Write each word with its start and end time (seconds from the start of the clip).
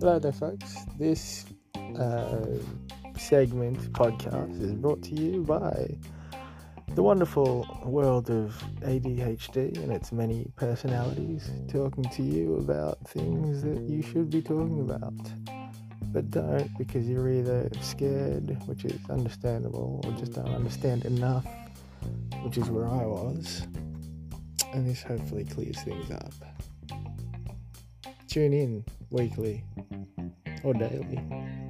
Hello 0.00 0.20
there, 0.20 0.30
folks. 0.30 0.76
This 0.96 1.44
uh, 1.98 2.46
segment 3.18 3.92
podcast 3.92 4.62
is 4.62 4.72
brought 4.72 5.02
to 5.02 5.14
you 5.16 5.42
by 5.42 5.90
the 6.94 7.02
wonderful 7.02 7.66
world 7.84 8.30
of 8.30 8.54
ADHD 8.82 9.76
and 9.82 9.90
its 9.90 10.12
many 10.12 10.52
personalities, 10.54 11.50
talking 11.66 12.04
to 12.10 12.22
you 12.22 12.58
about 12.58 12.98
things 13.08 13.62
that 13.62 13.80
you 13.80 14.00
should 14.02 14.30
be 14.30 14.40
talking 14.40 14.82
about, 14.82 15.14
but 16.12 16.30
don't 16.30 16.70
because 16.78 17.08
you're 17.08 17.28
either 17.28 17.68
scared, 17.80 18.56
which 18.68 18.84
is 18.84 19.00
understandable, 19.10 20.00
or 20.04 20.12
just 20.12 20.34
don't 20.34 20.54
understand 20.54 21.06
enough, 21.06 21.46
which 22.44 22.56
is 22.56 22.70
where 22.70 22.86
I 22.86 23.04
was. 23.04 23.66
And 24.72 24.88
this 24.88 25.02
hopefully 25.02 25.44
clears 25.44 25.82
things 25.82 26.08
up. 26.12 26.32
Tune 28.28 28.52
in 28.52 28.84
weekly 29.10 29.64
or 30.64 30.74
daily 30.74 31.67